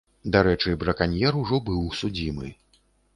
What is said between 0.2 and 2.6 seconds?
Дарэчы, браканьер ужо быў судзімы.